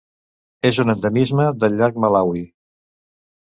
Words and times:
És 0.69 0.79
un 0.83 0.93
endemisme 0.93 1.47
del 1.65 1.79
llac 1.83 2.01
Malawi. 2.07 2.45